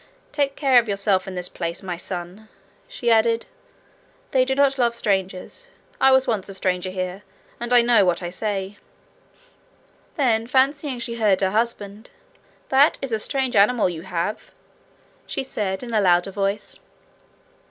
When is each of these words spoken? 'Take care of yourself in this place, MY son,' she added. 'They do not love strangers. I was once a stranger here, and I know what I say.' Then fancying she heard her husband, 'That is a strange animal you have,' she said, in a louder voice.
'Take 0.31 0.55
care 0.55 0.79
of 0.79 0.89
yourself 0.89 1.27
in 1.27 1.35
this 1.35 1.47
place, 1.47 1.83
MY 1.83 1.95
son,' 1.95 2.49
she 2.87 3.11
added. 3.11 3.45
'They 4.31 4.45
do 4.45 4.55
not 4.55 4.79
love 4.79 4.95
strangers. 4.95 5.67
I 5.99 6.09
was 6.09 6.25
once 6.25 6.49
a 6.49 6.55
stranger 6.55 6.89
here, 6.89 7.21
and 7.59 7.71
I 7.71 7.83
know 7.83 8.03
what 8.03 8.23
I 8.23 8.31
say.' 8.31 8.79
Then 10.15 10.47
fancying 10.47 10.97
she 10.97 11.17
heard 11.17 11.41
her 11.41 11.51
husband, 11.51 12.09
'That 12.69 12.97
is 13.03 13.11
a 13.11 13.19
strange 13.19 13.55
animal 13.55 13.89
you 13.89 14.01
have,' 14.01 14.51
she 15.27 15.43
said, 15.43 15.83
in 15.83 15.93
a 15.93 16.01
louder 16.01 16.31
voice. 16.31 16.79